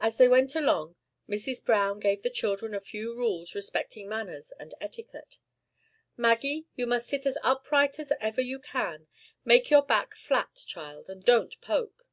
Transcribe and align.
As 0.00 0.16
they 0.16 0.26
went 0.26 0.56
along, 0.56 0.96
Mrs. 1.28 1.64
Browne 1.64 2.00
gave 2.00 2.22
the 2.24 2.28
children 2.28 2.74
a 2.74 2.80
few 2.80 3.14
rules 3.14 3.54
respecting 3.54 4.08
manners 4.08 4.52
and 4.58 4.74
etiquette. 4.80 5.38
"Maggie! 6.16 6.66
you 6.74 6.88
must 6.88 7.06
sit 7.06 7.24
as 7.24 7.38
upright 7.44 8.00
as 8.00 8.12
ever 8.20 8.40
you 8.40 8.58
can; 8.58 9.06
make 9.44 9.70
your 9.70 9.82
back 9.82 10.16
flat, 10.16 10.64
child, 10.66 11.08
and 11.08 11.24
don't 11.24 11.54
poke. 11.60 12.08